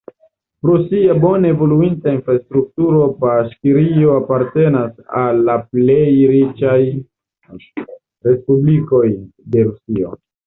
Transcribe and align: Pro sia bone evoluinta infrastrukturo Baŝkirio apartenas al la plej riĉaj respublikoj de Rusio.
Pro 0.65 0.75
sia 0.83 1.15
bone 1.23 1.49
evoluinta 1.55 2.13
infrastrukturo 2.19 3.01
Baŝkirio 3.25 4.15
apartenas 4.21 4.95
al 5.25 5.43
la 5.49 5.57
plej 5.75 6.09
riĉaj 6.31 6.79
respublikoj 8.31 9.07
de 9.57 9.67
Rusio. 9.71 10.11